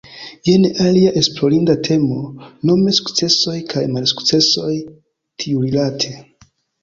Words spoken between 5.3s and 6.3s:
tiurilate.